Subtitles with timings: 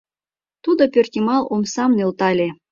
[0.63, 2.47] Тудо пӧртйымал омсам нӧлтале.